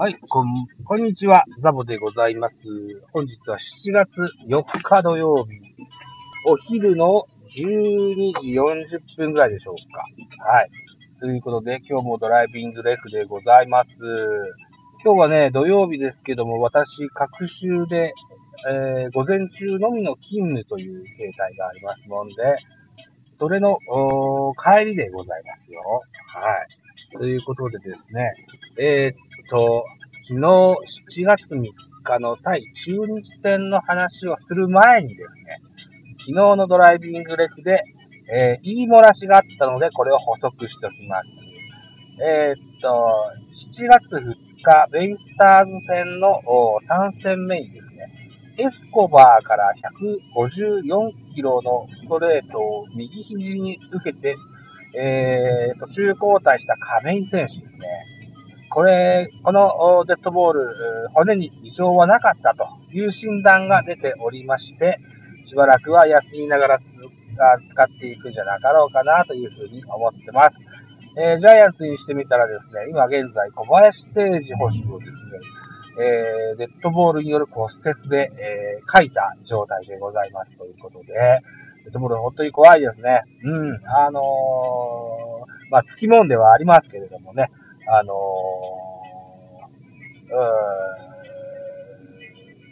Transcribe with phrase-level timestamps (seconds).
[0.00, 1.44] はい、こん、こんにちは。
[1.58, 2.54] ザボでございます。
[3.12, 4.08] 本日は7月
[4.48, 5.50] 4日土曜日、
[6.46, 10.02] お昼の12時40分ぐらいでしょうか。
[10.42, 10.70] はい。
[11.20, 13.88] ということで、今日もドライビングレフでございます。
[15.04, 18.14] 今日はね、土曜日ですけども、私、各週で、
[18.70, 22.34] えー、午前中のみの勤務という形態がありますもんで、
[23.38, 23.76] それの、
[24.64, 25.82] 帰りでございますよ。
[26.28, 26.80] はい。
[27.18, 28.32] ということでですね、
[28.78, 29.84] えー、と、
[30.28, 30.46] 昨日
[31.22, 31.62] 7月3
[32.04, 35.60] 日の対中日戦の話をする前にですね、
[36.20, 37.82] 昨日のドライビングレクで、
[38.32, 41.28] えー、言い漏らしがあったので、これを補足しておきます。
[42.22, 43.12] えー、っと、
[43.76, 46.40] 7月2日、ベイスターズ戦の
[46.88, 48.12] 3戦目にですね、
[48.58, 49.72] エスコバーから
[50.54, 54.36] 154キロのストレートを右肘に受けて、
[54.96, 58.19] えー、途中交代した亀井選手ですね。
[58.70, 65.00] これ、このデッドボール、骨に異常はなかったという診断が出ておりまして、
[65.48, 66.78] しばらくは休みながら
[67.72, 70.50] 使っていくんじゃなかろうかなというふうに思ってます。
[71.18, 75.40] えー、ジャイアンツにしてみたらですね、今現在小林誠司捕手をですね、
[75.98, 81.40] えー、デッドボールによる骨折で、えー、書いた状態でございますということで、
[81.84, 83.22] デッドボール本当に怖いですね。
[83.42, 87.50] うん、あのー、まあ、つきもんではありますけれどもね、
[87.92, 91.10] あのー、うー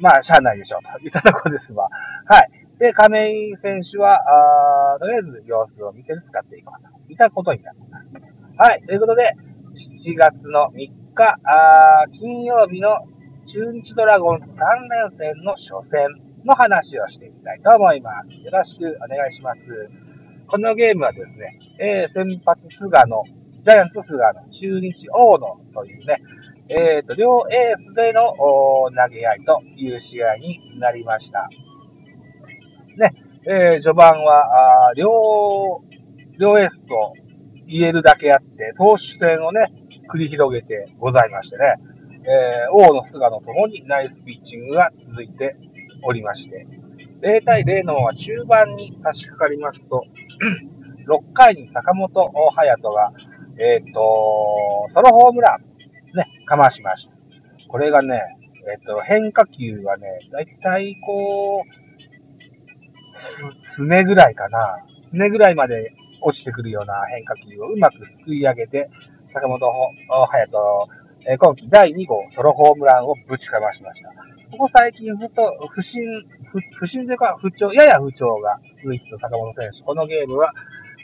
[0.00, 1.88] まあ、しゃあないでしょうといったところですわ。
[2.26, 2.50] はい。
[2.78, 4.20] で、亀井選手は、
[4.94, 8.06] あとりあえず様子を見て使っていこうといったことになります。
[8.58, 8.82] はい。
[8.82, 9.36] ということで、
[10.04, 10.74] 7月の3
[11.14, 13.06] 日、あ金曜日の
[13.46, 14.50] 中日ドラゴンズ3
[15.18, 16.08] 連戦の初戦
[16.44, 18.44] の話をしていきたいと思います。
[18.44, 19.60] よろしくお願いします。
[20.48, 23.24] このゲームはですね、えー、先発菅野、
[23.64, 26.22] ジャイアンツ菅野、中日大野というね、
[26.68, 31.48] えっ、ー、と、両エースでの投げ合いという試合になりました。
[32.98, 33.14] ね、
[33.46, 35.82] えー、序盤は、あ両、
[36.38, 37.14] 両エースと
[37.66, 39.72] 言えるだけあって、投手戦をね、
[40.12, 41.76] 繰り広げてございましてね、
[42.26, 45.56] えー、大野菅野ともにナイスピッチングが続いて
[46.02, 46.66] おりまして、
[47.22, 50.04] 0対0のまま中盤に差し掛かりますと、
[51.08, 53.12] 6回に坂本隼人が、
[53.58, 57.12] えっ、ー、と、ソロホームラン、ね、かましました。
[57.68, 58.20] これがね、
[58.68, 61.84] えっ、ー、と、変化球がね、だいたいこう、
[63.74, 64.84] すねぐらいかな。
[65.10, 65.92] すねぐらいまで
[66.22, 68.90] 落ちてくるような変化球をうまくすくい上げて、
[69.32, 69.60] 坂本
[70.08, 70.88] 隼人、
[71.26, 74.10] え、今季第2号ソロホームランをぶちかましました。
[74.50, 76.02] ここ最近ずっと不審、
[76.78, 79.82] 不審というか不調、やや不調が続いて坂本選手。
[79.82, 80.52] このゲームは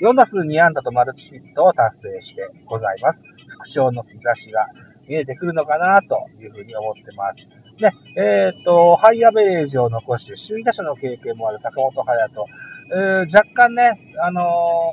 [0.00, 3.18] 4打数2安打とマルチヒットを達成してございます。
[3.48, 4.66] 復調の兆しが
[5.06, 7.82] 見えてくるのかなというふうに思ってます。
[7.82, 12.46] ね、えっ、ー、と、ハイアベレージを残して、首位打者の経験もある坂本隼人。
[12.92, 14.92] えー、若干ね、あの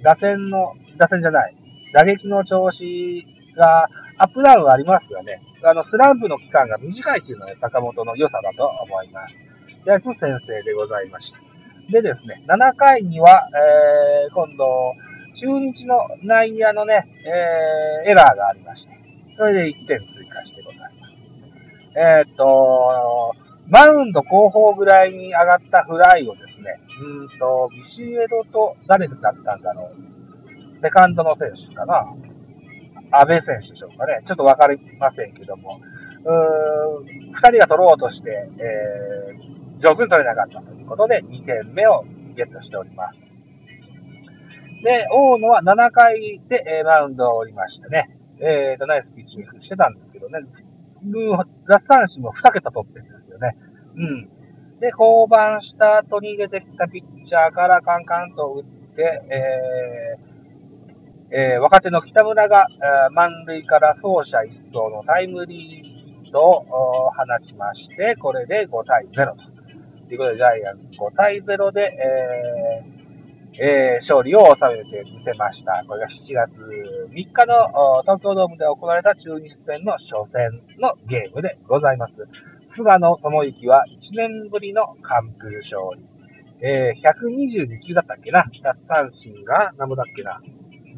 [0.00, 1.56] ー、打線の、打線じゃない、
[1.94, 5.40] 打撃の調子がアップダウンはありますよね。
[5.64, 9.34] あの、スランプの期間が短いっていうのが、ね、坂本の良さだと思います。
[9.84, 11.47] ジャイ先生でございました。
[11.90, 14.92] でですね、7回には、えー、今度、
[15.36, 17.08] 中日の内野のね、
[18.04, 18.90] えー、エラーがありまして、
[19.38, 21.14] それで1点追加してございます。
[21.96, 23.34] えー、っと、
[23.68, 30.82] マウンド後方ぐらいに上がったフライをですね、うんと、ビシエドと誰だったんだろう。
[30.82, 32.04] セカンドの選手かな。
[33.10, 34.22] 安倍選手でしょうかね。
[34.26, 35.80] ちょっとわかりませんけども、
[36.24, 43.18] うーん二人が取ろうとして、えー、上手に取れなかったということで、2点目をゲットしております。
[44.82, 50.40] で、大野は7回で、え、マウンドを降りましてね、えーと、ナイスピッチングしてたんですけどね、
[51.66, 53.56] 奪三振も2桁取ってるんですよね。
[53.96, 54.28] うん。
[54.80, 58.64] で、降板した後に出てきたピッチャーからカンカンと打っ
[58.94, 69.57] て、えー、えー、若手の北村が、えー、満塁から走者一掃のタイムリーと放ちまして、これで5対0と。
[70.08, 72.98] ということで、ジャイアンツ5対0で、えー
[73.60, 75.84] えー、勝利を収めてみせました。
[75.86, 76.50] これが7月
[77.10, 82.14] 3日の東京ドームで行われた中日戦の初戦のゲームでございます。
[82.74, 86.02] 菅野智之は1年ぶりの完封勝利。
[86.60, 88.44] えー、122球だったっけな？
[88.44, 90.40] 奪三振が何もだっけな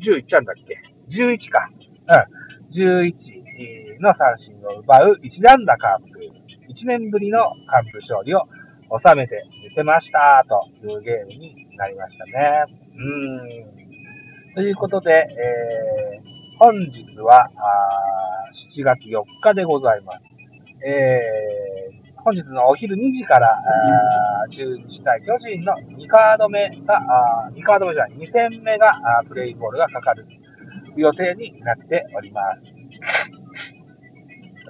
[0.00, 0.78] ？11なんだっけ
[1.08, 1.68] ?11 か。
[2.08, 2.80] うん。
[2.80, 6.20] 11の三振を奪う1安打カープ。
[6.68, 8.48] 1年ぶりの完封勝利を
[8.90, 10.44] 収めてみせました。
[10.48, 12.64] というゲームになりましたね。
[12.96, 14.54] うん。
[14.54, 17.48] ということで、えー、本日は、
[18.74, 20.20] 7月4日でございます。
[20.84, 23.62] えー、本日のお昼2時から、
[24.50, 30.26] 中日対巨人の2カード目が、あ2カード目じゃない、2戦目が、プレイボールがかかる
[30.96, 32.60] 予定になっております。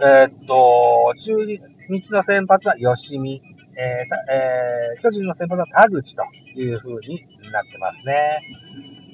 [0.03, 1.61] えー、っと、中日
[2.11, 3.43] の先発は吉見、
[3.81, 6.23] えーえー、巨人の先発は田口と
[6.55, 8.39] いう風になってますね。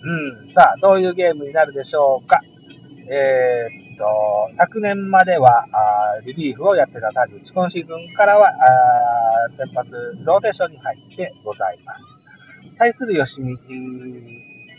[0.02, 0.54] うん。
[0.54, 2.40] さあ、どういうゲームになるでしょうか。
[3.08, 4.04] えー、っと、
[4.58, 8.52] 昨年まではあリリーフをやってた田口、今シーズンからはあ
[9.56, 9.90] 先発
[10.24, 12.00] ローテーションに入ってございます。
[12.76, 13.56] 対する吉見、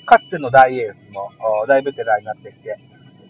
[0.05, 1.31] かつての大エースも
[1.65, 2.77] 大ベテランになってきて、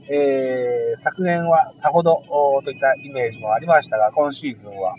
[0.10, 2.24] えー、昨年はさほど
[2.64, 4.96] といったイメージもありましたが、今シーズンは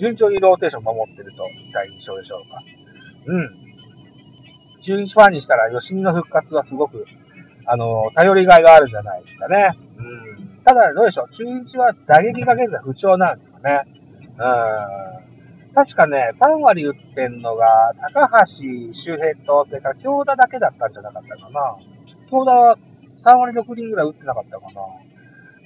[0.00, 2.62] 順調にローテーション守ってるといった印象でしょうか。
[3.26, 3.50] うん。
[4.82, 7.04] 中日ファンにしたら吉見の復活はすごく、
[7.66, 9.70] あの、頼りがいがあるんじゃないですかね。
[9.98, 10.62] うん。
[10.64, 11.36] ただ、どうでしょう。
[11.36, 13.82] 中日は打撃が現在不調なんですよね。
[14.38, 15.74] うん。
[15.74, 18.46] 確かね、3割打ってんのが、高橋
[18.94, 21.76] 周平と、それから京田だけだったんじゃなかったかな。
[22.30, 22.76] 京田は
[23.24, 24.80] 3割6厘ぐらい打ってなかったかな。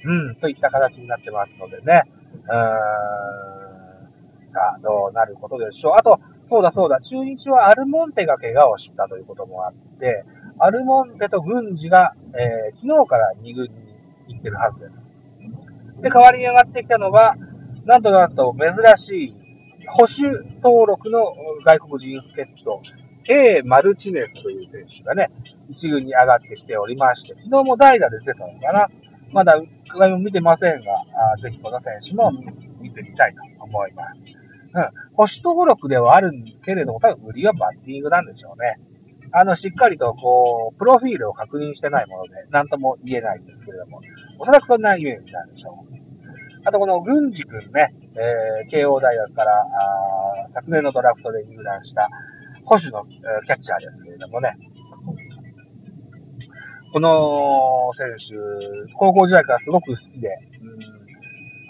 [0.07, 2.03] うん、といった形になってますのでね。
[2.47, 3.84] うーん、
[4.59, 5.93] あ、どうなることでしょう。
[5.97, 6.19] あと、
[6.49, 10.25] そうだそうだ、中日はアルモンテが怪我をしたということもあって、
[10.59, 13.71] アルモンテと郡司が、えー、昨日から2軍に
[14.27, 16.01] 行ってるはずです。
[16.01, 17.35] で、代わりに上がってきたのが、
[17.85, 19.35] なんとなんと珍しい
[19.87, 22.81] 保守登録の外国人助っ人、
[23.27, 23.63] A.
[23.63, 25.31] マルチネスという選手がね、
[25.69, 28.87] 一軍に上がってきておりまして、昨日も代打で出たのかな。
[29.31, 30.93] まだ伺いも見てませんが、
[31.33, 32.31] あぜひこの選手も
[32.79, 34.44] 見てみたいと思います。
[34.75, 34.83] うん。
[35.15, 36.31] 保守登録ではある
[36.63, 38.79] けれども、多分売りはバッティングなんでしょうね。
[39.31, 44.01] あの、しっかりと、こう、プロフィールを確認してないもので、なんとも言えないんですけれども、
[44.37, 45.95] おそらくそんなイメージなんでしょう。
[46.67, 52.09] あとこの郡司君ね、えー、慶応大学からあ昨年のドラフトで入団した
[52.63, 54.57] 保守の、えー、キャッチャーですけれどもね、
[56.91, 60.29] この選手、高校時代からすごく好きで、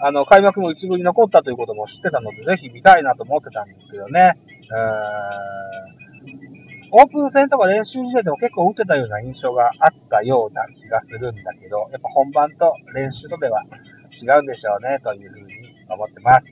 [0.06, 4.38] あの、開幕も一部に残ったということも知ってたので、ぜひ見たいなと思ってたんですけどね、
[4.70, 6.06] うん
[6.92, 13.64] オープン戦とか練習時代でも結構打てたような印象があったような気がするんだけど、やっぱ本番と練習とでは
[14.22, 15.52] 違うんでしょうね、というふうに
[15.88, 16.44] 思ってます。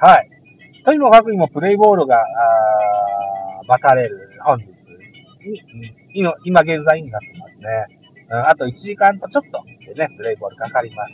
[0.00, 0.30] はい。
[0.82, 2.24] とにもかくにもプレイボールが、あ
[3.68, 4.64] 待たれる本日
[5.44, 7.98] に、今現在になってますね。
[8.30, 11.12] うん、あと1時間とちょっとでね、プレイボールかかります。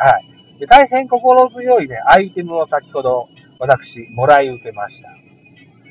[0.00, 0.37] はい。
[0.58, 3.28] で大変心強いね、アイテムを先ほど
[3.58, 5.08] 私、もらい受けました。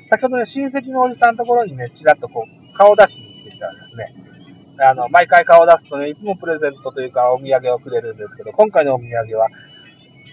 [0.10, 4.14] 先ほどね、親戚のおじさんのところにね、ちらっとこう、顔出しに行ってきたんですね。
[4.80, 9.50] あの、毎回顔出すとね、いつもプレゼントというかお土産をくれるんですけど、今回のお土産は、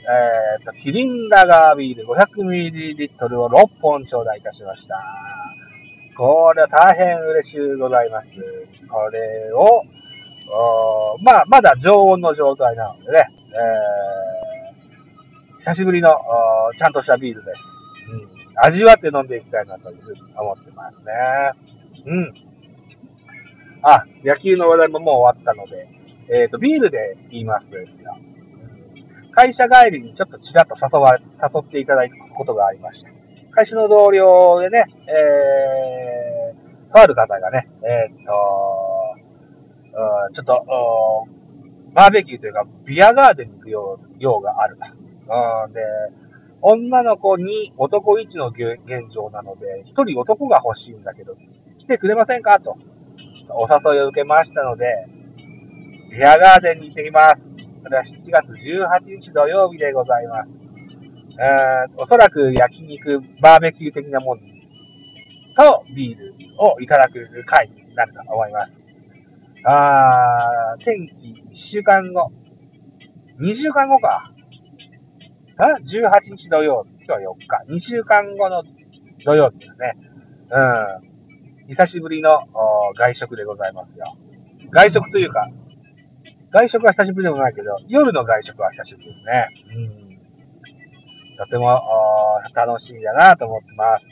[0.07, 5.03] えーと、キリンラガービール 500ml を6本頂戴いたしました。
[6.17, 8.27] これは大変嬉しいございます。
[8.89, 9.83] これを、
[11.23, 16.11] まあ、まだ常温の状態なのでね、えー、久しぶりの
[16.77, 17.61] ちゃんとしたビールです。
[18.13, 18.29] うん。
[18.57, 21.13] 味わって飲んでいきたいなというふうに思ってますね。
[22.07, 22.35] うん。
[23.83, 25.89] あ、野球の話題ももう終わったので、
[26.31, 28.17] えっ、ー、と、ビールで言いますですよ。
[29.33, 33.11] 会社帰りにちょっとちらっと誘わ、誘っていただいたことがありました。
[33.51, 38.31] 会社の同僚でね、えー、とある方がね、えっ、ー、と、
[40.35, 41.29] ちょっと、
[41.95, 44.77] バーベキューというか、ビアガーデンに行くよう用がある。
[44.77, 45.81] うん、で、
[46.61, 48.79] 女の子に男1の現
[49.13, 51.37] 状なので、一人男が欲しいんだけど、
[51.79, 52.59] 来てくれませんか？
[52.61, 52.77] と。
[53.51, 55.07] お誘いを受けましたので、
[56.11, 57.37] ビアガーデンに行ってきます。
[57.83, 60.49] それは7月18日土曜日でございます。
[61.39, 64.41] えー、おそらく焼肉、バーベキュー的なもの
[65.57, 68.84] とビールをいただく会になると思います。
[69.67, 72.31] あー、天気1週間後。
[73.41, 74.31] 2週間後か。
[75.57, 77.05] あ ?18 日土曜日。
[77.07, 77.75] 今日は4日。
[77.75, 78.63] 2週間後の
[79.25, 79.95] 土曜日ですね。
[80.51, 81.69] うん。
[81.69, 82.47] 久しぶりの
[82.95, 84.19] 外食でございますよ。
[84.71, 85.49] 外食というか、
[86.51, 89.49] 外食は久しぶりでもないけど、夜の外食は久しぶりですね。
[89.77, 90.19] うん。
[91.39, 91.81] とても
[92.53, 94.05] 楽しみだなと思ってます。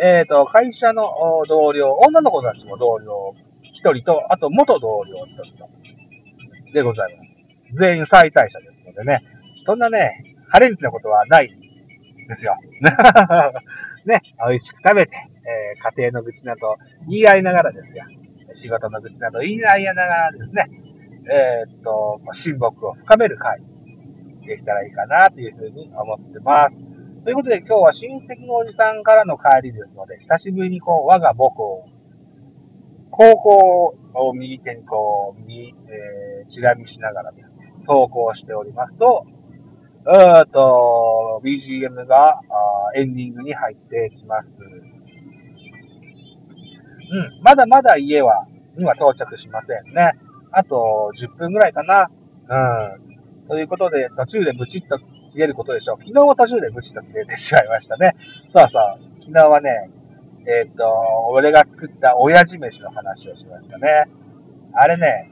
[0.00, 3.34] えっ、ー、と、会社の同僚、女の子たちも同僚
[3.82, 5.68] 一人と、あと元同僚一人と、
[6.72, 7.30] でございます。
[7.74, 9.24] 全員再退者ですのでね、
[9.66, 12.56] そんなね、晴れ道なことはないですよ。
[14.06, 16.76] ね、美味しく食べて、えー、家庭の愚痴など
[17.08, 18.04] 言い合いながらですよ、
[18.62, 20.70] 仕事の愚痴など言いなやながらですね、
[21.28, 23.60] えー、っと、親睦を深める会、
[24.46, 26.72] できたらいいかなというふうに思ってます。
[27.24, 31.88] ということで今日は親戚のおじさんからの帰りですので、久しぶりにこう、我が母校、
[33.12, 37.44] 高校を右手にこう、右、えー、ちら見しながらね、
[37.86, 39.26] 投稿しておりますと、
[40.08, 42.40] えっと、BGM が
[42.96, 44.48] エンディングに入ってきます。
[47.12, 50.14] うん、まだまだ家は、には到着しませんね。
[50.50, 52.10] あと10分ぐらいかな。
[52.48, 53.48] うん。
[53.48, 54.98] ということで、途中でブチッと
[55.32, 55.98] 切れることでしょう。
[55.98, 58.16] 昨日は途中でブチッと切れてしまいましたね。
[58.54, 58.98] そうそう。
[59.20, 59.90] 昨日はね、
[60.46, 60.84] えっ、ー、と、
[61.30, 64.06] 俺が作った親父飯の話をしましたね。
[64.74, 65.30] あれね、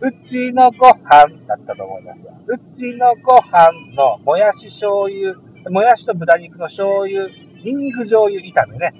[0.00, 5.34] うちのご飯だったと思いますうちのご飯のもやし醤油、
[5.70, 7.28] もやしと豚肉の醤油、
[7.64, 8.92] ニンニク醤油炒めね。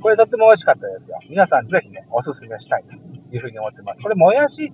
[0.00, 1.18] これとっても美味しかったですよ。
[1.28, 2.94] 皆さんぜひね、おすすめしたいと
[3.34, 4.02] いうふうに思ってます。
[4.02, 4.72] これもやし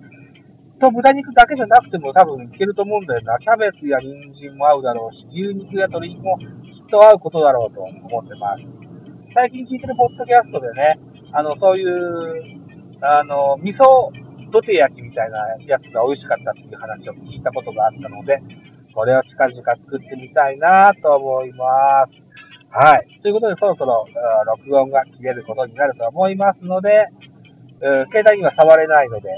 [0.79, 3.37] と豚肉だけじゃなくても多分いけると思うんだよな。
[3.39, 6.47] キャベツや人参も合うだろうし、牛肉や鶏肉もきっ
[6.89, 8.88] と合うことだろうと思ってます。
[9.31, 10.99] 最近聞いてるポッドキャストでね、
[11.31, 12.59] あの、そういう、
[12.99, 14.11] あの、味噌
[14.51, 18.41] 土手焼きみたいなやつが美味しかったっていう話を聞いたことがあったので、
[18.95, 22.23] これを近々作ってみたいなと思います。
[22.71, 23.19] はい。
[23.21, 24.07] ということで、そろそろ、
[24.47, 27.09] 録音が切れることになると思いますので、
[27.79, 29.29] 携帯には触れないので、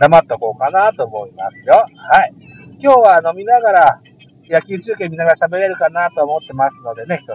[0.00, 1.84] 黙っとこうかなと思いますよ。
[1.94, 2.34] はい。
[2.80, 4.00] 今日は飲みながら、
[4.48, 7.30] 野球中継見ながら喋れるかなと思ってますのでね、一つ、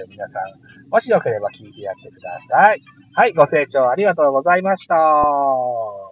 [0.00, 2.82] えー、皆さん、もしよければ聞いてやってください。
[3.14, 6.09] はい、ご清聴ありがとうございました。